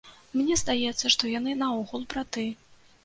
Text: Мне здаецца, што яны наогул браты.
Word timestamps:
Мне 0.37 0.55
здаецца, 0.61 1.05
што 1.15 1.29
яны 1.33 1.53
наогул 1.61 2.09
браты. 2.15 2.47